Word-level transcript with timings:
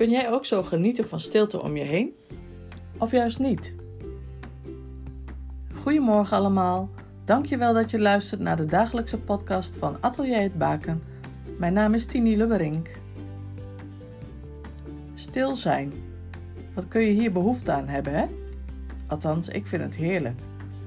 Kun 0.00 0.10
jij 0.10 0.32
ook 0.32 0.44
zo 0.44 0.62
genieten 0.62 1.08
van 1.08 1.20
stilte 1.20 1.62
om 1.62 1.76
je 1.76 1.84
heen? 1.84 2.16
Of 2.98 3.10
juist 3.10 3.38
niet? 3.38 3.74
Goedemorgen 5.74 6.36
allemaal. 6.36 6.90
Dankjewel 7.24 7.74
dat 7.74 7.90
je 7.90 7.98
luistert 7.98 8.40
naar 8.40 8.56
de 8.56 8.64
dagelijkse 8.64 9.18
podcast 9.18 9.76
van 9.76 9.96
Atelier 10.00 10.40
het 10.40 10.58
Baken. 10.58 11.02
Mijn 11.58 11.72
naam 11.72 11.94
is 11.94 12.06
Tini 12.06 12.36
Lubberink. 12.36 12.88
Stil 15.14 15.54
zijn. 15.54 15.92
Wat 16.74 16.88
kun 16.88 17.00
je 17.00 17.12
hier 17.12 17.32
behoefte 17.32 17.72
aan 17.72 17.88
hebben, 17.88 18.14
hè? 18.14 18.26
Althans, 19.06 19.48
ik 19.48 19.66
vind 19.66 19.82
het 19.82 19.96
heerlijk. 19.96 20.40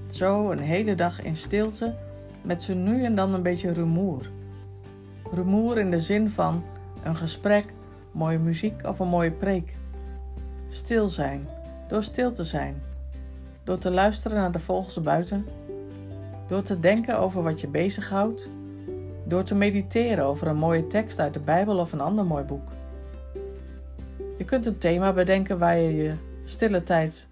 Zo 0.10 0.52
een 0.52 0.60
hele 0.60 0.96
dag 0.96 1.22
in 1.22 1.36
stilte 1.36 1.96
met 2.42 2.62
zo 2.62 2.74
nu 2.74 3.04
en 3.04 3.16
dan 3.16 3.34
een 3.34 3.44
beetje 3.44 3.74
rumoer. 3.74 4.30
Rumoer 5.34 5.78
in 5.78 5.92
de 5.92 6.00
zin 6.00 6.30
van 6.30 6.64
een 7.04 7.16
gesprek, 7.16 7.66
mooie 8.14 8.40
muziek 8.40 8.88
of 8.88 9.00
een 9.00 9.08
mooie 9.08 9.32
preek. 9.32 9.76
Stil 10.70 11.08
zijn, 11.08 11.48
door 11.88 12.04
stil 12.04 12.32
te 12.32 12.44
zijn, 12.44 12.82
door 13.64 13.78
te 13.78 13.92
luisteren 13.92 14.38
naar 14.38 14.52
de 14.52 14.60
vogels 14.60 15.02
buiten, 15.02 15.46
door 16.48 16.62
te 16.62 16.80
denken 16.80 17.20
over 17.20 17.44
wat 17.44 17.62
je 17.62 17.68
bezighoudt, 17.68 18.50
door 19.24 19.44
te 19.44 19.56
mediteren 19.56 20.26
over 20.26 20.48
een 20.48 20.58
mooie 20.58 20.88
tekst 20.88 21.20
uit 21.20 21.34
de 21.34 21.40
Bijbel 21.40 21.78
of 21.78 21.94
een 21.94 22.02
ander 22.02 22.26
mooi 22.26 22.44
boek. 22.44 22.70
Je 24.38 24.46
kunt 24.46 24.66
een 24.66 24.78
thema 24.78 25.14
bedenken 25.14 25.58
waar 25.60 25.78
je 25.78 25.96
je 25.96 26.14
stille 26.46 26.84
tijd 26.84 27.28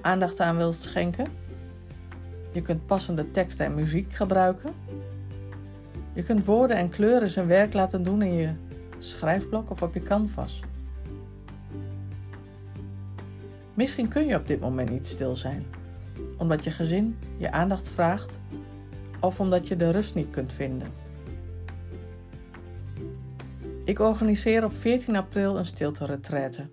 aandacht 0.00 0.40
aan 0.40 0.56
wilt 0.56 0.74
schenken. 0.74 1.26
Je 2.52 2.60
kunt 2.60 2.86
passende 2.86 3.26
teksten 3.26 3.66
en 3.66 3.74
muziek 3.74 4.12
gebruiken. 4.12 4.72
Je 6.12 6.22
kunt 6.22 6.44
woorden 6.44 6.76
en 6.76 6.88
kleuren 6.88 7.28
zijn 7.28 7.46
werk 7.46 7.72
laten 7.72 8.02
doen 8.02 8.22
in 8.22 8.34
je 8.34 8.50
schrijfblok 8.98 9.70
of 9.70 9.82
op 9.82 9.94
je 9.94 10.02
canvas. 10.02 10.60
Misschien 13.74 14.08
kun 14.08 14.26
je 14.26 14.36
op 14.36 14.46
dit 14.46 14.60
moment 14.60 14.90
niet 14.90 15.06
stil 15.06 15.36
zijn, 15.36 15.66
omdat 16.36 16.64
je 16.64 16.70
gezin 16.70 17.18
je 17.36 17.50
aandacht 17.52 17.88
vraagt 17.88 18.40
of 19.20 19.40
omdat 19.40 19.68
je 19.68 19.76
de 19.76 19.90
rust 19.90 20.14
niet 20.14 20.30
kunt 20.30 20.52
vinden. 20.52 20.88
Ik 23.84 23.98
organiseer 23.98 24.64
op 24.64 24.76
14 24.76 25.16
april 25.16 25.58
een 25.58 25.66
stilte-retraite. 25.66 26.68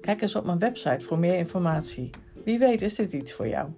Kijk 0.00 0.22
eens 0.22 0.36
op 0.36 0.44
mijn 0.44 0.58
website 0.58 1.04
voor 1.04 1.18
meer 1.18 1.34
informatie. 1.34 2.10
Wie 2.44 2.58
weet 2.58 2.82
is 2.82 2.94
dit 2.94 3.12
iets 3.12 3.32
voor 3.32 3.48
jou. 3.48 3.68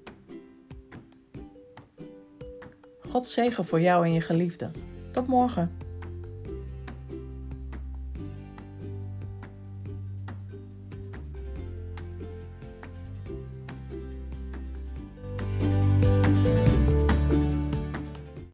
God 3.00 3.26
zegen 3.26 3.64
voor 3.64 3.80
jou 3.80 4.04
en 4.04 4.12
je 4.12 4.20
geliefde. 4.20 4.70
Tot 5.12 5.26
morgen. 5.26 5.85